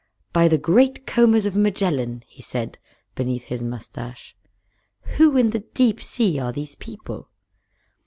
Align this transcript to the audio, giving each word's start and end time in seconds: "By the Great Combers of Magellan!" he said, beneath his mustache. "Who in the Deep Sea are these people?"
"By 0.33 0.47
the 0.47 0.57
Great 0.57 1.05
Combers 1.05 1.45
of 1.45 1.55
Magellan!" 1.55 2.23
he 2.25 2.41
said, 2.41 2.79
beneath 3.13 3.43
his 3.43 3.61
mustache. 3.61 4.35
"Who 5.19 5.37
in 5.37 5.51
the 5.51 5.59
Deep 5.75 6.01
Sea 6.01 6.39
are 6.39 6.51
these 6.51 6.73
people?" 6.73 7.29